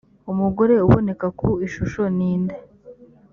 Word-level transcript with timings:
umugore 0.31 0.73
uboneka 0.85 1.25
ku 1.39 1.49
ishusho 1.67 2.01
ni 2.17 2.31
nde? 2.41 2.57